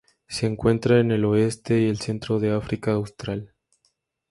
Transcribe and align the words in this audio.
Se 0.27 0.47
encuentra 0.47 0.99
en 0.99 1.11
el 1.11 1.23
oeste 1.25 1.81
y 1.81 1.95
centro 1.95 2.39
de 2.39 2.49
África 2.51 2.93
austral. 2.93 3.53